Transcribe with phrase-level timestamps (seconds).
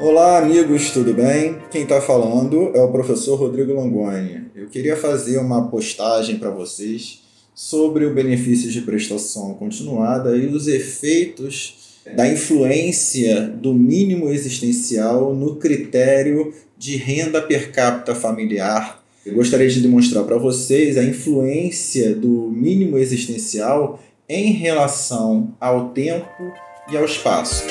[0.00, 1.56] Olá, amigos, tudo bem?
[1.70, 4.42] Quem está falando é o professor Rodrigo Langoni.
[4.52, 7.22] Eu queria fazer uma postagem para vocês
[7.54, 15.56] sobre o benefício de prestação continuada e os efeitos da influência do mínimo existencial no
[15.56, 19.00] critério de renda per capita familiar.
[19.24, 26.52] Eu gostaria de demonstrar para vocês a influência do mínimo existencial em relação ao tempo
[26.90, 27.64] e ao espaço.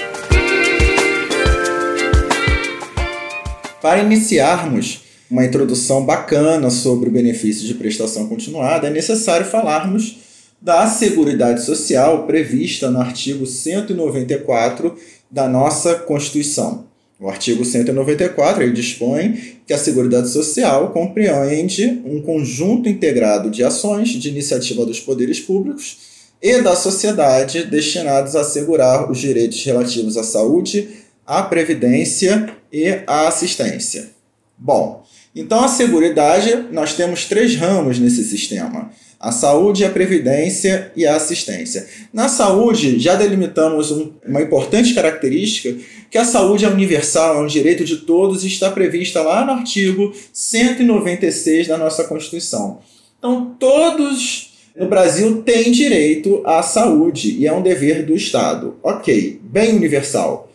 [3.84, 10.20] Para iniciarmos uma introdução bacana sobre o benefício de prestação continuada, é necessário falarmos
[10.62, 14.98] da Seguridade Social prevista no artigo 194
[15.30, 16.86] da nossa Constituição.
[17.20, 24.12] O artigo 194 ele dispõe que a Seguridade Social compreende um conjunto integrado de ações
[24.12, 25.98] de iniciativa dos poderes públicos
[26.42, 30.88] e da sociedade destinados a assegurar os direitos relativos à saúde,
[31.28, 34.10] a previdência e a assistência.
[34.58, 41.06] Bom, então a seguridade, nós temos três ramos nesse sistema: a saúde, a previdência e
[41.06, 41.88] a assistência.
[42.12, 45.76] Na saúde, já delimitamos um, uma importante característica
[46.10, 49.54] que a saúde é universal, é um direito de todos e está prevista lá no
[49.54, 52.80] artigo 196 da nossa Constituição.
[53.18, 58.76] Então, todos no Brasil têm direito à saúde e é um dever do Estado.
[58.84, 60.53] Ok, bem universal.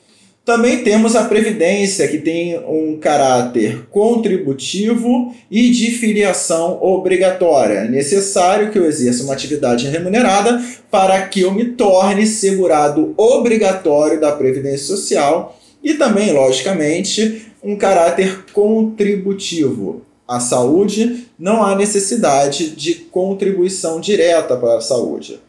[0.48, 7.80] Também temos a Previdência, que tem um caráter contributivo e de filiação obrigatória.
[7.80, 10.58] É necessário que eu exerça uma atividade remunerada
[10.90, 18.46] para que eu me torne segurado obrigatório da Previdência Social e também, logicamente, um caráter
[18.54, 20.00] contributivo.
[20.26, 25.40] A saúde não há necessidade de contribuição direta para a saúde.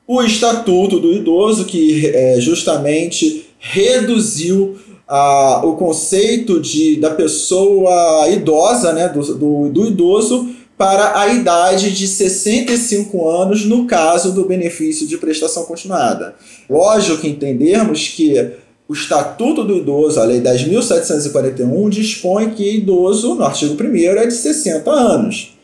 [0.08, 8.94] o Estatuto do Idoso, que é, justamente reduziu ah, o conceito de, da pessoa idosa,
[8.94, 15.06] né, do, do, do idoso, para a idade de 65 anos no caso do benefício
[15.06, 16.34] de prestação continuada.
[16.68, 18.52] Lógico que entendermos que
[18.88, 24.34] o Estatuto do Idoso, a Lei 10.741, dispõe que idoso, no artigo 1 é de
[24.34, 25.56] 60 anos.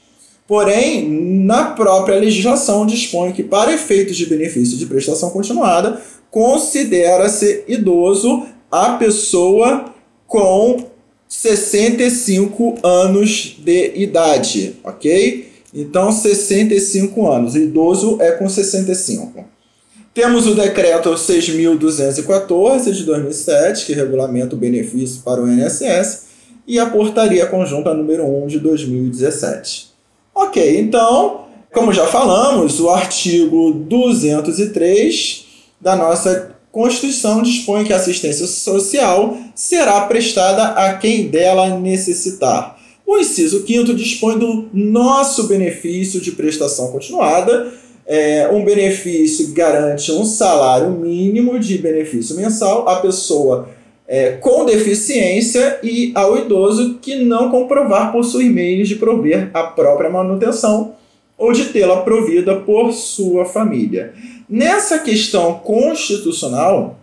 [0.47, 1.09] Porém,
[1.45, 6.01] na própria legislação dispõe que, para efeitos de benefício de prestação continuada,
[6.31, 9.85] considera-se idoso a pessoa
[10.27, 10.92] com
[11.33, 15.51] 65 anos de idade, ok?
[15.73, 17.57] Então, 65 anos.
[17.57, 19.43] Idoso é com 65.
[20.13, 26.27] Temos o decreto 6.214 de 2007, que regulamenta o benefício para o INSS,
[26.69, 29.91] e a portaria conjunta número 1 de 2017.
[30.35, 35.47] Ok, então, como já falamos, o artigo 203
[35.81, 42.79] da nossa Constituição dispõe que a assistência social será prestada a quem dela necessitar.
[43.07, 47.71] O inciso 5 dispõe do nosso benefício de prestação continuada.
[48.07, 53.69] É, um benefício que garante um salário mínimo de benefício mensal à pessoa
[54.09, 60.11] é, com deficiência e ao idoso que não comprovar possuir meios de prover a própria
[60.11, 60.95] manutenção
[61.39, 64.15] ou de tê-la provida por sua família.
[64.53, 67.01] Nessa questão constitucional,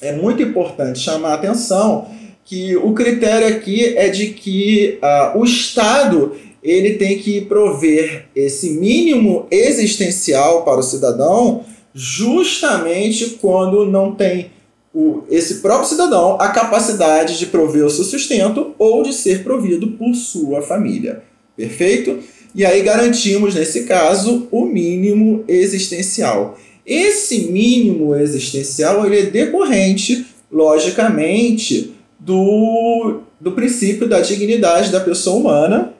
[0.00, 2.08] é muito importante chamar a atenção
[2.44, 8.70] que o critério aqui é de que uh, o Estado ele tem que prover esse
[8.70, 11.62] mínimo existencial para o cidadão
[11.94, 14.50] justamente quando não tem
[14.92, 19.92] o, esse próprio cidadão a capacidade de prover o seu sustento ou de ser provido
[19.92, 21.22] por sua família.
[21.56, 22.18] Perfeito?
[22.56, 26.58] E aí garantimos, nesse caso, o mínimo existencial.
[26.88, 35.92] Esse mínimo existencial ele é decorrente, logicamente, do, do princípio da dignidade da pessoa humana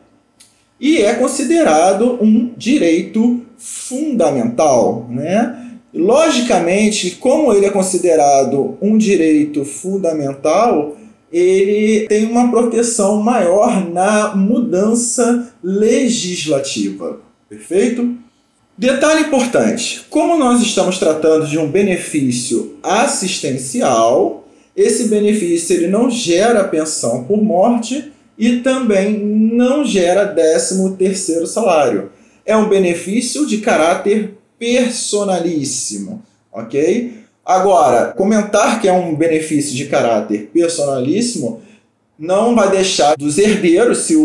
[0.81, 5.07] e é considerado um direito fundamental.
[5.11, 5.73] Né?
[5.93, 10.97] Logicamente, como ele é considerado um direito fundamental,
[11.31, 17.21] ele tem uma proteção maior na mudança legislativa.
[17.47, 18.17] Perfeito?
[18.79, 24.47] Detalhe importante: como nós estamos tratando de um benefício assistencial,
[24.77, 32.13] esse benefício ele não gera pensão por morte e também não gera 13 terceiro salário.
[32.47, 36.23] É um benefício de caráter personalíssimo,
[36.53, 37.15] ok?
[37.45, 41.63] Agora, comentar que é um benefício de caráter personalíssimo
[42.19, 44.23] não vai deixar dos herdeiros, se o,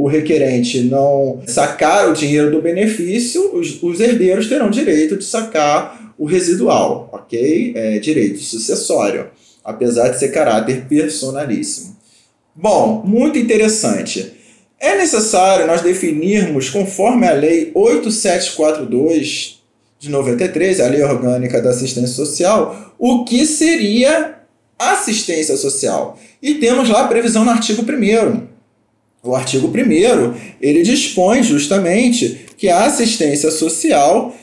[0.00, 6.14] o requerente não sacar o dinheiro do benefício, os, os herdeiros terão direito de sacar
[6.16, 7.72] o residual, ok?
[7.74, 9.26] É direito sucessório,
[9.64, 11.96] apesar de ser caráter personalíssimo.
[12.54, 14.32] Bom, muito interessante.
[14.78, 19.62] É necessário nós definirmos, conforme a Lei 8742
[19.98, 24.41] de 93, a Lei Orgânica da Assistência Social, o que seria
[24.90, 26.18] assistência social.
[26.42, 28.42] E temos lá a previsão no artigo 1
[29.22, 34.34] O artigo 1 ele dispõe justamente que a assistência social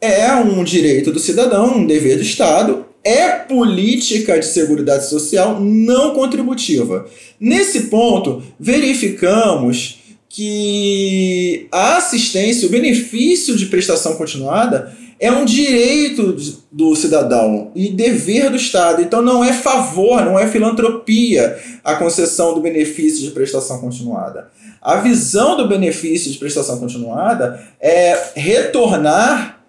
[0.00, 6.12] é um direito do cidadão, um dever do Estado, é política de seguridade social não
[6.12, 7.06] contributiva.
[7.38, 9.98] Nesse ponto, verificamos
[10.28, 16.36] que a assistência, o benefício de prestação continuada, é um direito
[16.70, 19.02] do cidadão e dever do Estado.
[19.02, 24.50] Então não é favor, não é filantropia a concessão do benefício de prestação continuada.
[24.80, 29.60] A visão do benefício de prestação continuada é retornar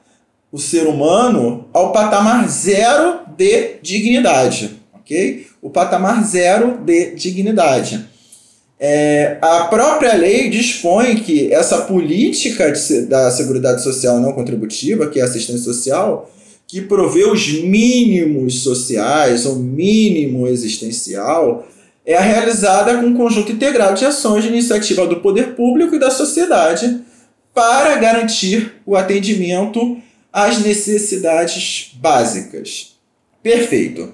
[0.52, 5.48] o ser humano ao patamar zero de dignidade, ok?
[5.62, 8.08] O patamar zero de dignidade.
[8.80, 15.20] É, a própria lei dispõe que essa política de, da Seguridade Social não contributiva, que
[15.20, 16.30] é a assistência social,
[16.68, 21.66] que provê os mínimos sociais, ou mínimo existencial,
[22.06, 26.12] é realizada com um conjunto integrado de ações de iniciativa do poder público e da
[26.12, 27.02] sociedade
[27.54, 29.98] para garantir o atendimento
[30.32, 32.96] às necessidades básicas.
[33.42, 34.14] Perfeito.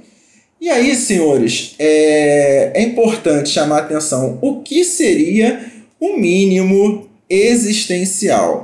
[0.64, 5.60] E aí, senhores, é, é importante chamar a atenção o que seria
[6.00, 8.64] o mínimo existencial.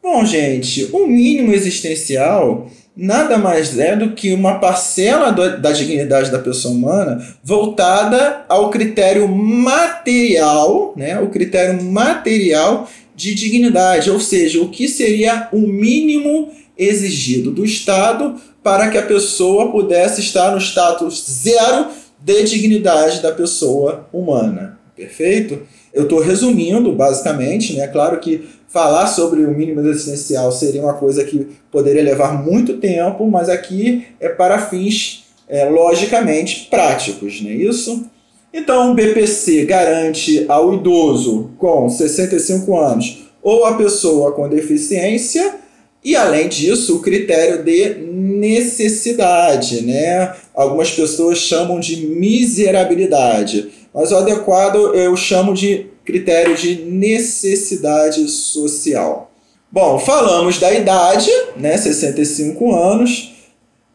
[0.00, 6.30] Bom, gente, o mínimo existencial nada mais é do que uma parcela do, da dignidade
[6.30, 14.62] da pessoa humana voltada ao critério material, né, o critério material de dignidade, ou seja,
[14.62, 20.58] o que seria o mínimo exigido do Estado para que a pessoa pudesse estar no
[20.58, 21.88] status zero
[22.22, 24.78] de dignidade da pessoa humana.
[24.96, 25.62] Perfeito?
[25.92, 27.86] Eu estou resumindo, basicamente, né?
[27.88, 33.26] Claro que falar sobre o mínimo existencial seria uma coisa que poderia levar muito tempo,
[33.26, 38.04] mas aqui é para fins, é, logicamente, práticos, não é isso?
[38.52, 45.56] Então, o BPC garante ao idoso com 65 anos ou a pessoa com deficiência
[46.04, 50.34] e além disso, o critério de necessidade, né?
[50.54, 59.30] Algumas pessoas chamam de miserabilidade, mas o adequado eu chamo de critério de necessidade social.
[59.72, 61.78] Bom, falamos da idade, né?
[61.78, 63.32] 65 anos.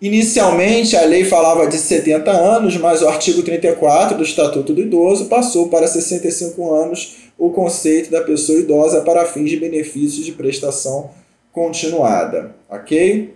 [0.01, 5.25] Inicialmente a lei falava de 70 anos, mas o artigo 34 do Estatuto do Idoso
[5.25, 11.11] passou para 65 anos o conceito da pessoa idosa para fins de benefícios de prestação
[11.51, 13.35] continuada, ok?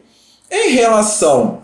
[0.51, 1.61] Em relação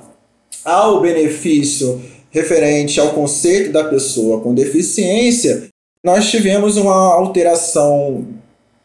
[0.64, 2.02] ao benefício
[2.32, 5.70] referente ao conceito da pessoa com deficiência,
[6.04, 8.28] nós tivemos uma alteração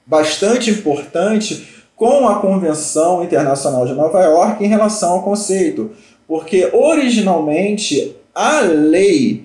[0.06, 5.92] bastante importante com a Convenção Internacional de Nova York em relação ao conceito,
[6.26, 9.44] porque originalmente a lei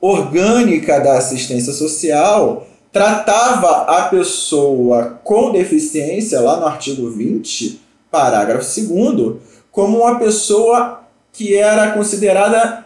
[0.00, 7.80] orgânica da assistência social tratava a pessoa com deficiência, lá no artigo 20,
[8.10, 9.36] parágrafo 2,
[9.70, 11.00] como uma pessoa
[11.32, 12.84] que era considerada,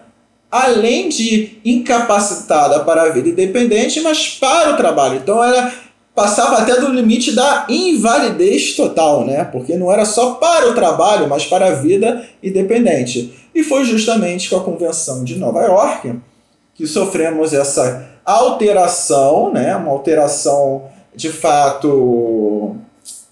[0.51, 5.17] além de incapacitada para a vida independente, mas para o trabalho.
[5.17, 5.73] Então, ela
[6.15, 9.45] passava até do limite da invalidez total, né?
[9.45, 13.33] Porque não era só para o trabalho, mas para a vida independente.
[13.55, 16.21] E foi justamente com a Convenção de Nova York
[16.75, 22.77] que sofremos essa alteração, né, uma alteração de fato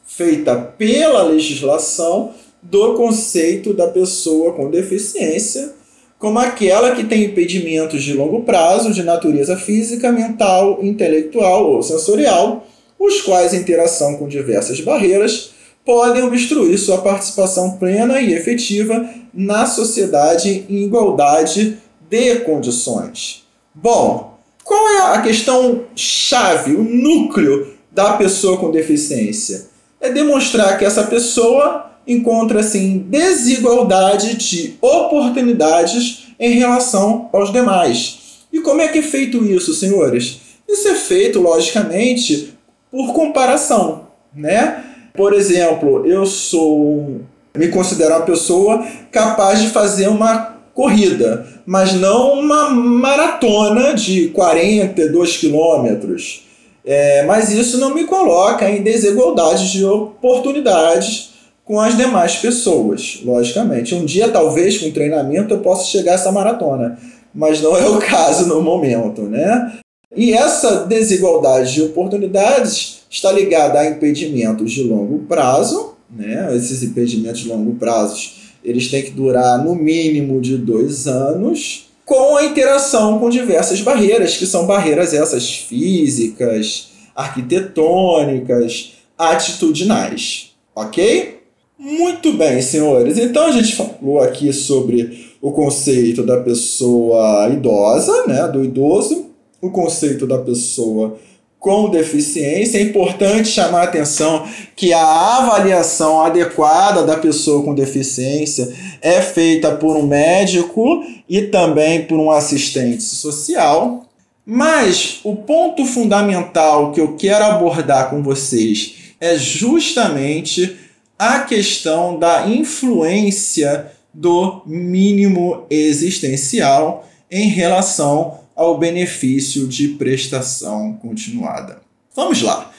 [0.06, 2.32] feita pela legislação
[2.62, 5.74] do conceito da pessoa com deficiência
[6.22, 12.64] como aquela que tem impedimentos de longo prazo de natureza física, mental, intelectual ou sensorial,
[12.96, 15.50] os quais, em interação com diversas barreiras,
[15.84, 21.78] podem obstruir sua participação plena e efetiva na sociedade em igualdade
[22.12, 23.42] de condições.
[23.74, 29.68] Bom, qual é a questão chave, o núcleo da pessoa com deficiência?
[29.98, 38.18] É demonstrar que essa pessoa encontra-se em desigualdade de oportunidades em relação aos demais.
[38.52, 40.38] E como é que é feito isso, senhores?
[40.68, 42.52] Isso é feito, logicamente,
[42.90, 44.84] por comparação, né?
[45.14, 47.22] Por exemplo, eu sou
[47.56, 55.36] me considero uma pessoa capaz de fazer uma corrida, mas não uma maratona de 42
[55.36, 56.44] quilômetros.
[56.84, 61.30] É, mas isso não me coloca em desigualdade de oportunidades
[61.64, 63.94] com as demais pessoas, logicamente.
[63.94, 66.98] Um dia, talvez, com treinamento, eu possa chegar a essa maratona,
[67.32, 69.78] mas não é o caso no momento, né?
[70.14, 76.54] E essa desigualdade de oportunidades está ligada a impedimentos de longo prazo, né?
[76.54, 82.36] Esses impedimentos de longo prazo, eles têm que durar no mínimo de dois anos, com
[82.36, 91.38] a interação com diversas barreiras, que são barreiras essas físicas, arquitetônicas, atitudinais, ok?
[91.78, 93.18] Muito bem, senhores.
[93.18, 99.26] Então a gente falou aqui sobre o conceito da pessoa idosa, né, do idoso,
[99.60, 101.16] o conceito da pessoa
[101.62, 102.76] com deficiência.
[102.76, 109.70] É importante chamar a atenção que a avaliação adequada da pessoa com deficiência é feita
[109.70, 114.04] por um médico e também por um assistente social.
[114.44, 120.76] Mas o ponto fundamental que eu quero abordar com vocês é justamente
[121.16, 131.80] a questão da influência do mínimo existencial em relação ao benefício de prestação continuada.
[132.14, 132.70] Vamos lá.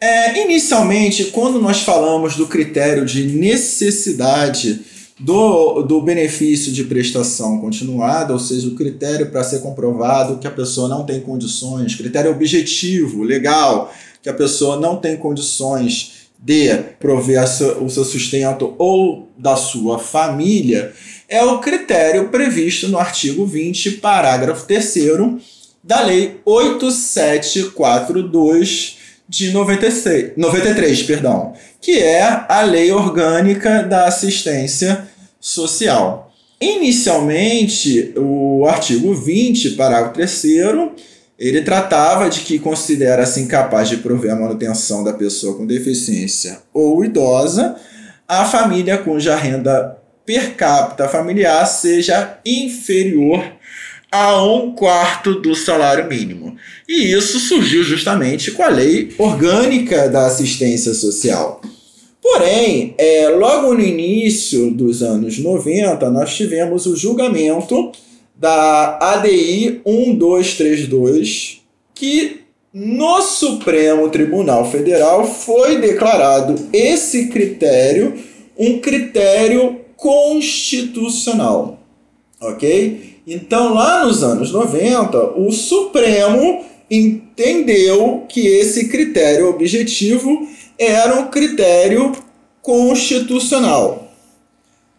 [0.00, 4.80] É, inicialmente, quando nós falamos do critério de necessidade
[5.18, 10.50] do, do benefício de prestação continuada, ou seja, o critério para ser comprovado que a
[10.50, 17.40] pessoa não tem condições, critério objetivo, legal, que a pessoa não tem condições de prover
[17.80, 20.92] o seu sustento ou da sua família,
[21.32, 24.94] é o critério previsto no artigo 20, parágrafo 3
[25.82, 35.08] da Lei 8742 de 96, 93, perdão, que é a Lei Orgânica da Assistência
[35.40, 36.30] Social.
[36.60, 40.42] Inicialmente, o artigo 20, parágrafo 3
[41.38, 47.02] ele tratava de que considera-se incapaz de prover a manutenção da pessoa com deficiência ou
[47.02, 47.74] idosa
[48.28, 53.44] a família cuja renda per capita familiar seja inferior
[54.10, 56.56] a um quarto do salário mínimo.
[56.88, 61.62] E isso surgiu justamente com a lei orgânica da assistência social.
[62.20, 67.90] Porém, é, logo no início dos anos 90, nós tivemos o julgamento
[68.36, 71.62] da ADI 1232,
[71.94, 78.14] que no Supremo Tribunal Federal foi declarado esse critério
[78.56, 81.78] um critério constitucional.
[82.40, 83.20] Ok?
[83.24, 92.10] Então, lá nos anos 90, o Supremo entendeu que esse critério objetivo era um critério
[92.60, 94.08] constitucional.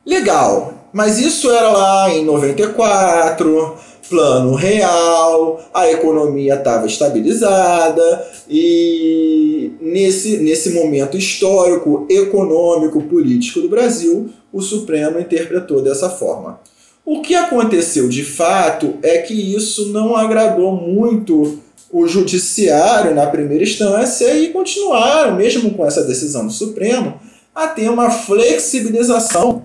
[0.05, 3.75] Legal, mas isso era lá em 94,
[4.09, 14.29] plano real, a economia estava estabilizada e nesse, nesse momento histórico, econômico, político do Brasil,
[14.51, 16.59] o Supremo interpretou dessa forma.
[17.05, 21.59] O que aconteceu de fato é que isso não agradou muito
[21.91, 27.19] o judiciário na primeira instância e continuaram, mesmo com essa decisão do Supremo,
[27.53, 29.63] a ter uma flexibilização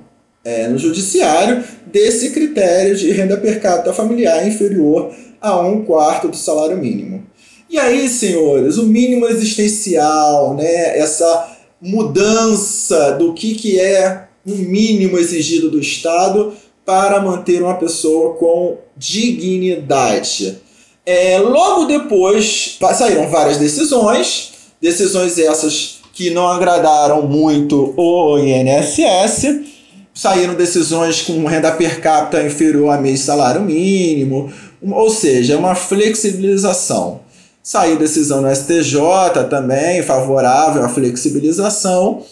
[0.49, 6.37] é, no judiciário desse critério de renda per capita familiar inferior a um quarto do
[6.37, 7.23] salário mínimo.
[7.69, 11.50] E aí, senhores, o mínimo existencial, né, essa
[11.83, 18.78] mudança do que, que é um mínimo exigido do Estado para manter uma pessoa com
[18.97, 20.59] dignidade.
[21.05, 29.78] É, logo depois saíram várias decisões, decisões essas que não agradaram muito o INSS,
[30.19, 37.21] saíram decisões com renda per capita inferior a meio salário mínimo, ou seja, uma flexibilização.
[37.63, 38.99] Saiu decisão no STJ
[39.49, 42.25] também favorável à flexibilização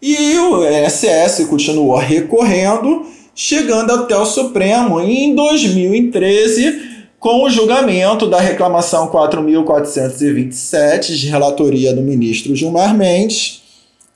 [0.00, 8.40] e o INSS continuou recorrendo, chegando até o Supremo em 2013 com o julgamento da
[8.40, 13.60] reclamação 4.427 de relatoria do ministro Gilmar Mendes,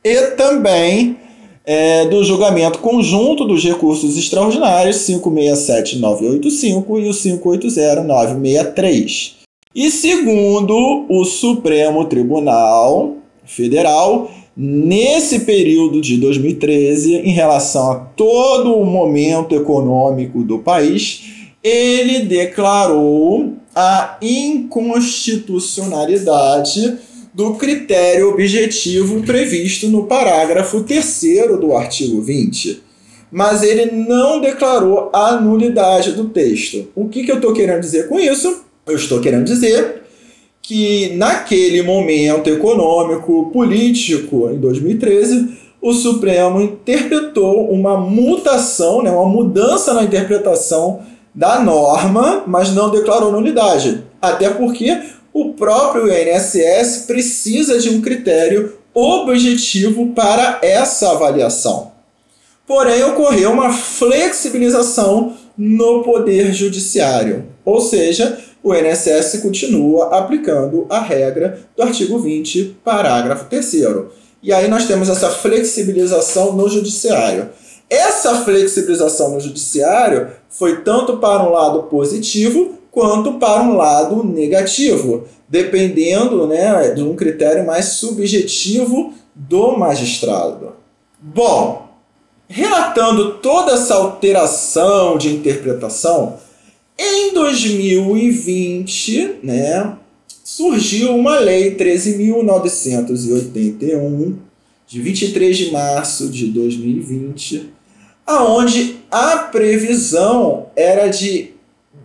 [0.03, 1.19] e também
[1.73, 9.37] é, do julgamento conjunto dos recursos extraordinários 567985 e o 580963.
[9.73, 18.85] E segundo o Supremo Tribunal Federal, nesse período de 2013, em relação a todo o
[18.85, 21.23] momento econômico do país,
[21.63, 26.99] ele declarou a inconstitucionalidade
[27.41, 31.23] do critério objetivo previsto no parágrafo 3
[31.59, 32.83] do artigo 20.
[33.33, 36.89] Mas ele não declarou a nulidade do texto.
[36.95, 38.63] O que, que eu estou querendo dizer com isso?
[38.87, 40.03] Eu estou querendo dizer
[40.61, 45.49] que naquele momento econômico, político, em 2013,
[45.81, 51.01] o Supremo interpretou uma mutação, né, uma mudança na interpretação
[51.35, 54.05] da norma, mas não declarou nulidade.
[54.21, 55.01] Até porque
[55.33, 61.93] o próprio INSS precisa de um critério objetivo para essa avaliação.
[62.67, 71.61] Porém, ocorreu uma flexibilização no Poder Judiciário, ou seja, o INSS continua aplicando a regra
[71.77, 73.75] do artigo 20, parágrafo 3.
[74.43, 77.51] E aí nós temos essa flexibilização no Judiciário.
[77.89, 85.25] Essa flexibilização no Judiciário foi tanto para um lado positivo quanto para um lado negativo,
[85.49, 90.73] dependendo né, de um critério mais subjetivo do magistrado.
[91.21, 91.89] Bom,
[92.49, 96.39] relatando toda essa alteração de interpretação,
[96.99, 99.97] em 2020, né,
[100.45, 104.35] surgiu uma lei 13.981,
[104.87, 107.71] de 23 de março de 2020,
[108.27, 111.53] aonde a previsão era de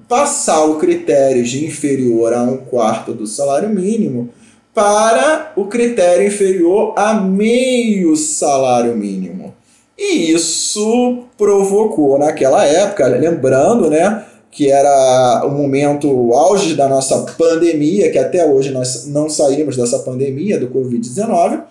[0.07, 4.29] passar o critério de inferior a um quarto do salário mínimo
[4.74, 9.53] para o critério inferior a meio salário mínimo.
[9.97, 17.25] E isso provocou naquela época, lembrando, né, que era o momento o auge da nossa
[17.37, 21.61] pandemia, que até hoje nós não saímos dessa pandemia do Covid-19,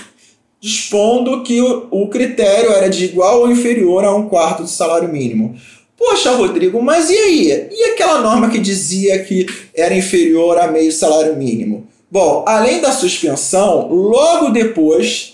[0.61, 5.09] dispondo que o, o critério era de igual ou inferior a um quarto do salário
[5.09, 5.55] mínimo.
[5.97, 7.69] Poxa, Rodrigo, mas e aí?
[7.71, 11.87] E aquela norma que dizia que era inferior a meio salário mínimo?
[12.09, 15.33] Bom, além da suspensão, logo depois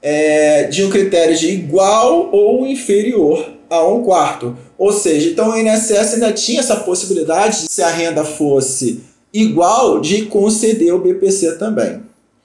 [0.00, 4.56] é, de um critério de igual ou inferior a um quarto.
[4.78, 9.00] Ou seja, então o INSS ainda tinha essa possibilidade, se a renda fosse
[9.32, 12.00] igual, de conceder o BPC também.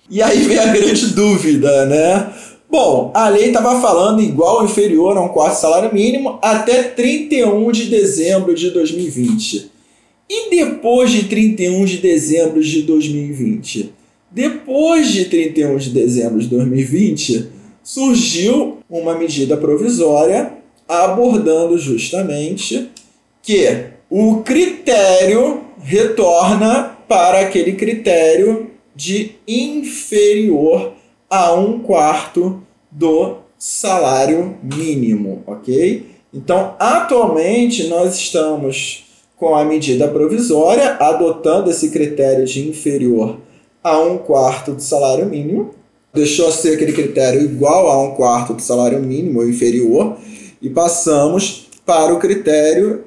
[0.09, 2.33] E aí vem a grande dúvida, né?
[2.69, 7.69] Bom, a lei estava falando igual ou inferior a um quarto salário mínimo até 31
[7.71, 9.69] de dezembro de 2020.
[10.33, 13.91] E depois de 31 de dezembro de 2020?
[14.31, 17.49] Depois de 31 de dezembro de 2020,
[17.83, 20.53] surgiu uma medida provisória
[20.87, 22.87] abordando justamente
[23.43, 30.93] que o critério retorna para aquele critério de inferior
[31.29, 36.05] a um quarto do salário mínimo, ok?
[36.33, 39.10] Então, atualmente, nós estamos
[39.41, 43.39] com a medida provisória adotando esse critério de inferior
[43.83, 45.73] a um quarto do salário mínimo.
[46.13, 50.15] Deixou de ser aquele critério igual a um quarto do salário mínimo ou inferior
[50.61, 53.03] e passamos para o critério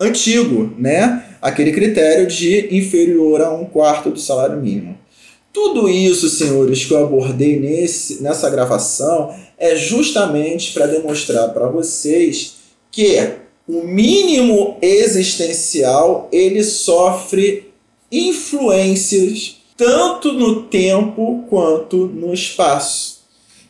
[0.00, 1.36] antigo, né?
[1.42, 4.96] Aquele critério de inferior a um quarto do salário mínimo.
[5.52, 12.54] Tudo isso, senhores, que eu abordei nesse, nessa gravação é justamente para demonstrar para vocês
[12.90, 13.18] que
[13.68, 17.70] o mínimo existencial ele sofre
[18.10, 23.18] influências tanto no tempo quanto no espaço.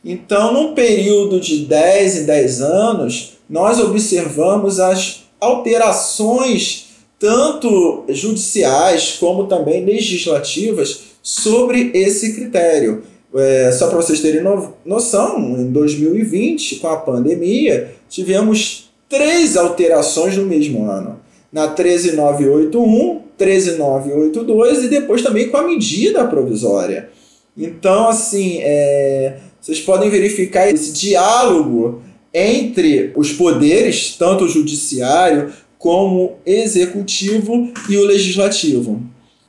[0.05, 6.87] Então, num período de 10 em 10 anos, nós observamos as alterações
[7.19, 13.03] tanto judiciais como também legislativas sobre esse critério.
[13.35, 20.37] É, só para vocês terem no, noção, em 2020, com a pandemia, tivemos três alterações
[20.37, 21.21] no mesmo ano.
[21.53, 27.09] Na 13981, 13982 e depois também com a medida provisória.
[27.57, 36.37] Então, assim, é, vocês podem verificar esse diálogo entre os poderes, tanto o judiciário como
[36.45, 39.01] executivo e o legislativo.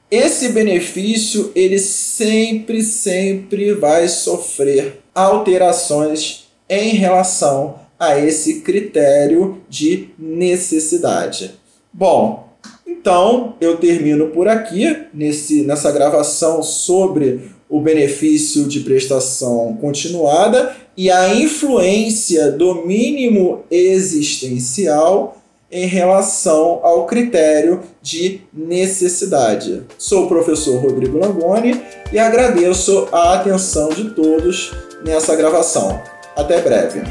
[0.10, 11.52] Esse benefício ele sempre, sempre vai sofrer alterações em relação a esse critério de necessidade.
[11.92, 12.48] Bom,
[12.88, 21.12] então eu termino por aqui nesse, nessa gravação sobre o benefício de prestação continuada e
[21.12, 25.38] a influência do mínimo existencial
[25.72, 29.84] em relação ao critério de necessidade.
[29.98, 31.80] Sou o professor Rodrigo Langoni
[32.12, 34.72] e agradeço a atenção de todos
[35.06, 36.02] nessa gravação.
[36.36, 37.02] Até breve.